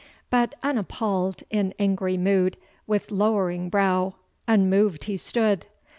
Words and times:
But 0.31 0.55
unappall'd, 0.63 1.43
in 1.51 1.75
angry 1.77 2.17
mood, 2.17 2.57
With 2.87 3.11
lowering 3.11 3.69
brow, 3.69 4.15
unmoved 4.47 5.03
he 5.03 5.15
stood. 5.15 5.67